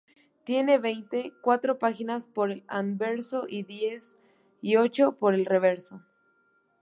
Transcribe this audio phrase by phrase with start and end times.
[0.45, 4.15] Tiene veinte cuatro páginas por el anverso y diez
[4.59, 6.01] y ocho por el reverso.